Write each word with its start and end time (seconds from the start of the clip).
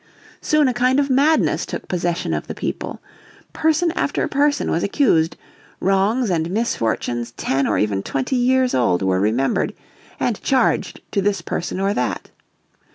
Soon 0.41 0.67
a 0.67 0.73
kind 0.73 0.99
of 0.99 1.11
madness 1.11 1.63
took 1.63 1.87
possession 1.87 2.33
of 2.33 2.47
the 2.47 2.55
people. 2.55 2.99
Person 3.53 3.91
after 3.91 4.27
person 4.27 4.71
was 4.71 4.81
accused; 4.81 5.37
wrongs 5.79 6.31
and 6.31 6.49
misfortunes 6.49 7.33
ten 7.37 7.67
or 7.67 7.77
even 7.77 8.01
twenty 8.01 8.35
years 8.35 8.73
old 8.73 9.03
were 9.03 9.19
remembered, 9.19 9.75
and 10.19 10.41
charged 10.41 11.01
to 11.11 11.21
this 11.21 11.43
person 11.43 11.79
or 11.79 11.93
that. 11.93 12.31